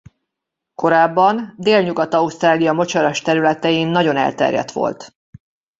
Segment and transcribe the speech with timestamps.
[0.75, 5.15] Korábban Délnyugat-Ausztrália mocsaras területein nagyon elterjedt volt.